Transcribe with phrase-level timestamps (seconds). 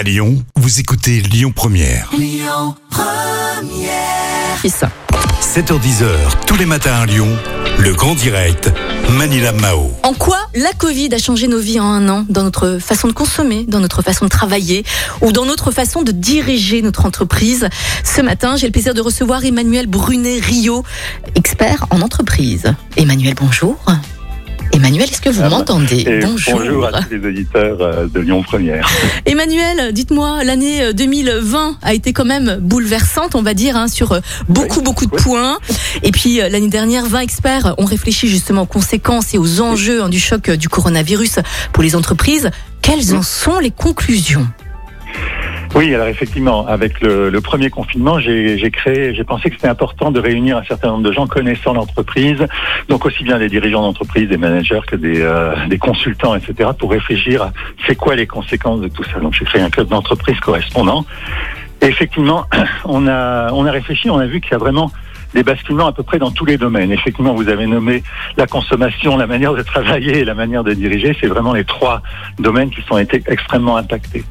[0.00, 2.10] À Lyon, vous écoutez Lyon Première.
[4.62, 4.82] Fils.
[5.42, 6.06] 7h10h,
[6.46, 7.28] tous les matins à Lyon,
[7.78, 8.72] le grand direct,
[9.10, 9.92] Manila Mao.
[10.02, 13.12] En quoi la Covid a changé nos vies en un an Dans notre façon de
[13.12, 14.86] consommer, dans notre façon de travailler
[15.20, 17.68] ou dans notre façon de diriger notre entreprise?
[18.02, 20.82] Ce matin, j'ai le plaisir de recevoir Emmanuel Brunet-Rio,
[21.34, 22.74] expert en entreprise.
[22.96, 23.76] Emmanuel, bonjour.
[24.80, 28.88] Emmanuel, est-ce que vous Ah m'entendez bonjour à tous les auditeurs euh, de Lyon Première.
[29.26, 34.12] Emmanuel, dites-moi, l'année euh, 2020 a été quand même bouleversante, on va dire, hein, sur
[34.12, 35.22] euh, beaucoup, Oui, beaucoup de oui.
[35.22, 35.58] points.
[36.02, 40.02] Et puis, euh, l'année dernière, 20 experts ont réfléchi justement aux conséquences et aux enjeux
[40.02, 41.40] hein, du choc euh, du coronavirus
[41.74, 42.50] pour les entreprises.
[42.80, 44.46] Quelles en sont les conclusions?
[45.74, 50.10] Oui, alors effectivement, avec le, le premier confinement, j'ai créé, j'ai pensé que c'était important
[50.10, 52.44] de réunir un certain nombre de gens connaissant l'entreprise,
[52.88, 56.90] donc aussi bien des dirigeants d'entreprise, des managers que des, euh, des consultants, etc., pour
[56.90, 57.52] réfléchir à
[57.86, 59.20] c'est quoi les conséquences de tout ça.
[59.20, 61.06] Donc j'ai créé un club d'entreprise correspondant.
[61.80, 62.46] Et effectivement,
[62.84, 64.90] on a, on a réfléchi, on a vu qu'il y a vraiment
[65.34, 66.90] des basculements à peu près dans tous les domaines.
[66.90, 68.02] Effectivement, vous avez nommé
[68.36, 71.16] la consommation, la manière de travailler et la manière de diriger.
[71.20, 72.02] C'est vraiment les trois
[72.40, 74.24] domaines qui sont été extrêmement impactés.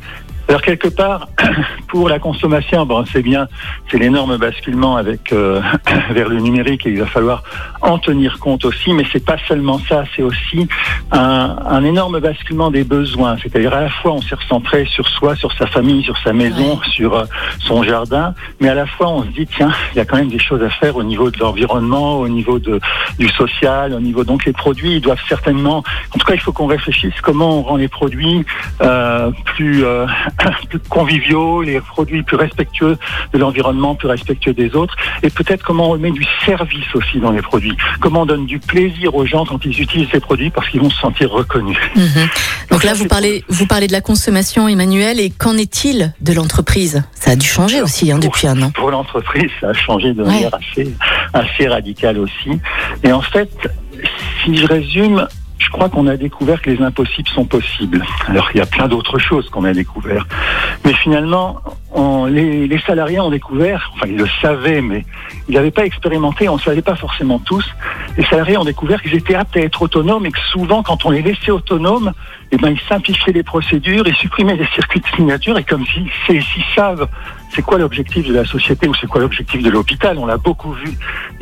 [0.50, 1.28] Alors quelque part,
[1.88, 3.48] pour la consommation, bon, c'est bien,
[3.92, 5.62] c'est l'énorme basculement avec euh,
[6.10, 7.44] vers le numérique et il va falloir
[7.82, 8.92] en tenir compte aussi.
[8.94, 10.68] Mais c'est pas seulement ça, c'est aussi
[11.12, 13.38] un, un énorme basculement des besoins.
[13.44, 16.82] C'est-à-dire à la fois on s'est recentré sur soi, sur sa famille, sur sa maison,
[16.96, 17.26] sur euh,
[17.60, 20.30] son jardin, mais à la fois on se dit tiens, il y a quand même
[20.30, 22.80] des choses à faire au niveau de l'environnement, au niveau de,
[23.20, 25.84] du social, au niveau donc les produits ils doivent certainement.
[26.16, 28.44] En tout cas, il faut qu'on réfléchisse comment on rend les produits
[28.82, 30.08] euh, plus euh,
[30.70, 32.98] plus conviviaux, les produits plus respectueux
[33.34, 37.32] de l'environnement, plus respectueux des autres, et peut-être comment on met du service aussi dans
[37.32, 37.76] les produits.
[38.00, 40.90] Comment on donne du plaisir aux gens quand ils utilisent ces produits parce qu'ils vont
[40.90, 41.78] se sentir reconnus.
[41.96, 42.30] Mhm.
[42.72, 47.04] Donc là, vous parlez, vous parlez de la consommation, Emmanuel, et qu'en est-il de l'entreprise?
[47.14, 48.72] Ça a dû changer aussi hein, depuis un an.
[48.72, 50.94] Pour l'entreprise, ça a changé de manière assez,
[51.34, 52.60] assez radicale aussi.
[53.04, 53.50] Et en fait,
[54.44, 55.28] si je résume,
[55.60, 58.04] je crois qu'on a découvert que les impossibles sont possibles.
[58.28, 60.26] Alors, il y a plein d'autres choses qu'on a découvert.
[60.86, 61.62] Mais finalement,
[62.30, 65.06] les, les salariés ont découvert, enfin, ils le savaient, mais
[65.50, 67.66] ils n'avaient pas expérimenté, on ne savait pas forcément tous.
[68.18, 71.10] Les salariés ont découvert qu'ils étaient aptes à être autonomes et que souvent, quand on
[71.10, 72.14] les laissait autonomes,
[72.52, 76.44] eh ben, ils simplifiaient les procédures, ils supprimaient les circuits de signature et comme s'ils
[76.76, 77.08] savent
[77.54, 80.74] c'est quoi l'objectif de la société ou c'est quoi l'objectif de l'hôpital, on l'a beaucoup
[80.74, 80.92] vu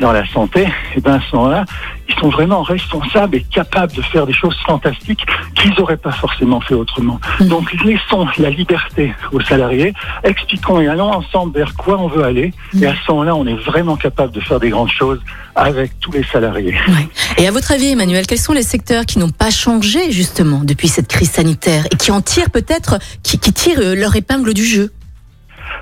[0.00, 0.66] dans la santé,
[0.96, 1.64] et bien à ce moment-là,
[2.08, 5.24] ils sont vraiment responsables et capables de faire des choses fantastiques
[5.54, 7.20] qu'ils n'auraient pas forcément fait autrement.
[7.40, 7.48] Mhm.
[7.48, 9.92] Donc laissons la liberté aux salariés,
[10.24, 13.54] expliquons et allons ensemble vers quoi on veut aller, et à ce moment-là, on est
[13.54, 15.20] vraiment capable de faire des grandes choses
[15.54, 16.74] avec tous les salariés.
[16.88, 17.08] Ouais.
[17.36, 20.88] Et à votre avis, Emmanuel, quels sont les secteurs qui n'ont pas changé justement depuis
[20.88, 24.64] cette crise sanitaire et qui en tirent peut-être, qui, qui tirent euh, leur épingle du
[24.64, 24.90] jeu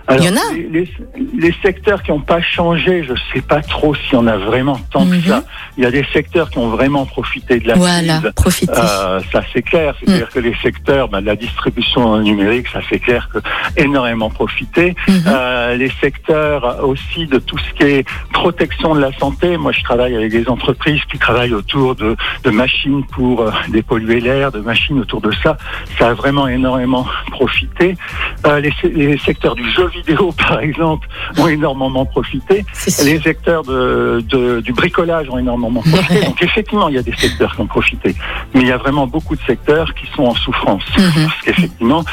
[0.09, 0.53] Alors, Il y en a.
[0.55, 0.89] Les, les-
[1.39, 4.37] les secteurs qui n'ont pas changé, je ne sais pas trop s'il y en a
[4.37, 5.21] vraiment tant Mhm.
[5.23, 5.45] que ça.
[5.77, 8.69] Il y a des secteurs qui ont vraiment profité de la Voilà, crise.
[8.71, 12.99] Euh, ça c'est clair, c'est-à-dire que les secteurs bah, de la distribution numérique, ça c'est
[13.01, 13.39] clair que
[13.77, 14.95] énormément profité.
[15.09, 15.23] Mhm.
[15.27, 19.57] Euh, les secteurs aussi de tout ce qui est protection de la santé.
[19.57, 24.21] Moi, je travaille avec des entreprises qui travaillent autour de, de machines pour euh, dépolluer
[24.21, 25.57] l'air, de machines autour de ça.
[25.99, 27.97] Ça a vraiment énormément profité.
[28.47, 31.09] Euh, les, les secteurs du jeu vidéo, par exemple,
[31.39, 32.65] ont énormément profité.
[33.05, 36.15] Les secteurs de, de- du bricolage ont énormément profité.
[36.21, 36.25] Ouais.
[36.27, 38.15] Donc effectivement, il y a des secteurs qui ont profité.
[38.55, 40.83] Mais il y a vraiment beaucoup de secteurs qui sont en souffrance.
[40.99, 41.27] Mhm.
[41.27, 42.05] Parce qu'effectivement,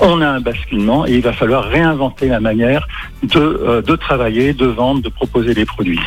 [0.00, 2.86] on a un basculement et il va falloir réinventer la manière
[3.22, 5.98] de, euh, de travailler, de vendre, de proposer des produits.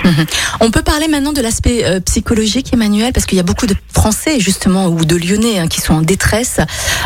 [0.61, 3.75] On peut parler maintenant de l'aspect euh, psychologique, Emmanuel, parce qu'il y a beaucoup de
[3.93, 6.59] Français justement ou de Lyonnais hein, qui sont en détresse.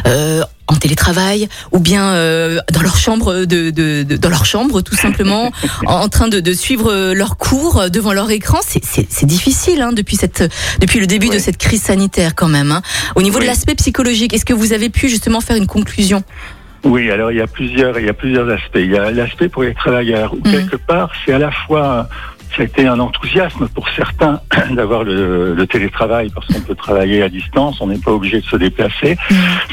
[0.06, 4.81] euh, en télétravail ou bien euh, dans leur chambre de, de, de- dans leur chambre
[4.81, 5.52] tout simplement
[5.86, 9.92] en, train de, de suivre euh, leurs cours euh, devant leur écran c'est- difficile hein,
[9.94, 10.44] depuis cette
[10.80, 12.81] depuis le début de cette crise sanitaire quand même hein.
[13.16, 16.24] au niveau de l'aspect psychologique est-ce que vous avez pu justement faire une conclusion?
[16.84, 18.76] Oui, alors il y a plusieurs, il y a plusieurs aspects.
[18.78, 20.52] Il y a l'aspect pour les travailleurs, où Mhm.
[20.53, 22.08] quelque part, c'est à la fois,
[22.55, 24.40] ça a été un enthousiasme pour certains
[24.72, 28.46] d'avoir le, le télétravail parce qu'on peut travailler à distance, on n'est pas obligé de
[28.46, 29.17] se déplacer.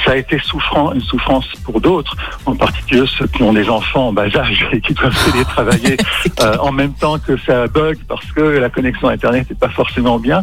[0.05, 4.09] Ça a été souffrant, une souffrance pour d'autres, en particulier ceux qui ont des enfants
[4.09, 5.97] en bas âge et qui doivent télétravailler
[6.41, 10.19] euh, en même temps que ça bug parce que la connexion Internet n'est pas forcément
[10.19, 10.43] bien.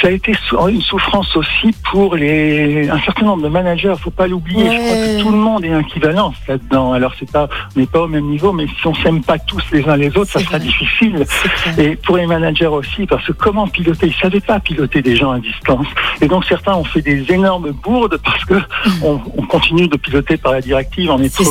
[0.00, 0.32] Ça a été
[0.68, 4.64] une souffrance aussi pour les, un certain nombre de managers, faut pas l'oublier.
[4.64, 6.92] Je crois que tout le monde est équivalent là-dedans.
[6.92, 9.62] Alors c'est pas, on n'est pas au même niveau, mais si on s'aime pas tous
[9.72, 11.24] les uns les autres, ça sera difficile.
[11.78, 14.08] Et pour les managers aussi, parce que comment piloter?
[14.08, 15.86] Ils savaient pas piloter des gens à distance.
[16.20, 18.54] Et donc certains ont fait des énormes bourdes parce que
[19.02, 21.44] on, on continue de piloter par la directive en étant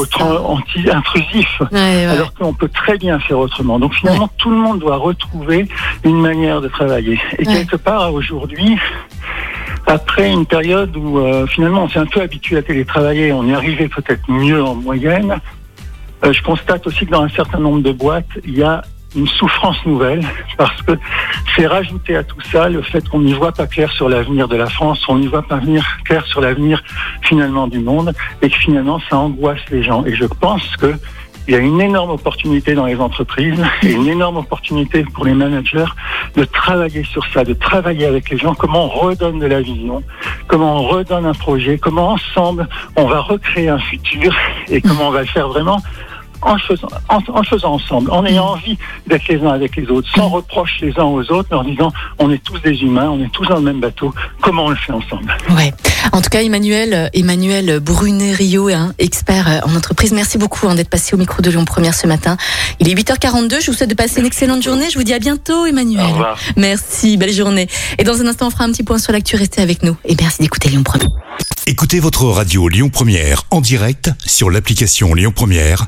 [0.46, 3.80] anti-intrusif, alors qu'on peut très bien faire autrement.
[3.80, 5.68] Donc finalement, tout le monde doit retrouver
[6.04, 7.20] une manière de travailler.
[7.40, 8.78] Et quelque part, aujourd'hui,
[9.86, 13.54] après une période où euh, finalement on s'est un peu habitué à télétravailler, on y
[13.54, 15.40] arrivait peut-être mieux en moyenne,
[16.26, 18.84] euh, je constate aussi que dans un certain nombre de boîtes, il y a
[19.16, 20.26] une souffrance nouvelle
[20.58, 20.94] parce que
[21.56, 24.56] c'est rajouter à tout ça le fait qu'on n'y voit pas clair sur l'avenir de
[24.56, 26.84] la France, on n'y voit pas venir clair sur l'avenir
[27.22, 30.06] finalement du monde et que finalement ça angoisse les gens.
[30.06, 30.94] Et je pense que
[31.48, 35.34] il y a une énorme opportunité dans les entreprises et une énorme opportunité pour les
[35.34, 35.86] managers
[36.36, 40.04] de travailler sur ça, de travailler avec les gens, comment on redonne de la vision,
[40.48, 42.68] comment on redonne un projet, comment ensemble
[42.98, 44.36] on va recréer un futur
[44.68, 45.82] et comment on va le faire vraiment
[46.48, 50.30] en faisant, en, faisant ensemble, en ayant envie d'être les uns avec les autres, sans
[50.30, 53.46] reproche les uns aux autres, en disant on est tous des humains, on est tous
[53.46, 55.36] dans le même bateau, comment on le fait ensemble?
[55.56, 55.74] Ouais.
[56.14, 60.90] En tout cas, Emmanuel, Emmanuel Brunet-Rio, hein, expert euh, en entreprise, merci beaucoup hein, d'être
[60.90, 62.38] passé au micro de Lyon Première ce matin.
[62.80, 65.20] Il est 8h42, je vous souhaite de passer une excellente journée, je vous dis à
[65.20, 66.06] bientôt Emmanuel.
[66.06, 66.40] Au revoir.
[66.56, 67.68] Merci, belle journée.
[67.98, 69.98] Et dans un instant, on fera un petit point sur l'actu, restez avec nous.
[70.06, 71.10] Et merci d'écouter Lyon Première.
[71.66, 75.88] Écoutez votre radio Lyon Première en direct sur l'application Lyon Première